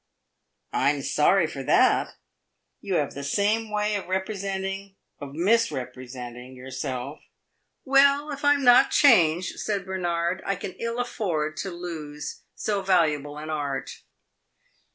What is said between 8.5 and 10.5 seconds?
am not changed," said Bernard,